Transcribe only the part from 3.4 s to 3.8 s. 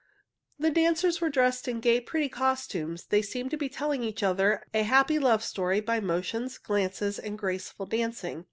to be